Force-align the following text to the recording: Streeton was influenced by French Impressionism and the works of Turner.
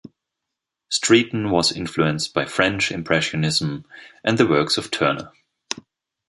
Streeton 0.91 1.51
was 1.51 1.71
influenced 1.71 2.33
by 2.33 2.45
French 2.45 2.91
Impressionism 2.91 3.85
and 4.23 4.35
the 4.39 4.47
works 4.47 4.79
of 4.79 4.89
Turner. 4.89 5.31